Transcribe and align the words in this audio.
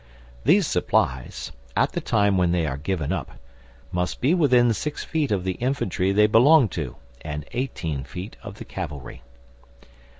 These 0.45 0.65
supplies, 0.65 1.51
at 1.77 1.91
the 1.91 2.01
time 2.01 2.35
when 2.35 2.51
they 2.51 2.65
are 2.65 2.75
given 2.75 3.11
up, 3.11 3.33
must 3.91 4.19
be 4.19 4.33
within 4.33 4.73
six 4.73 5.03
feet 5.03 5.31
of 5.31 5.43
the 5.43 5.51
infantry 5.51 6.11
they 6.11 6.25
belong 6.25 6.69
to 6.69 6.95
and 7.23 7.45
eighteen 7.51 8.03
feet 8.03 8.35
of 8.41 8.55
the 8.55 8.65
cavalry. 8.65 9.21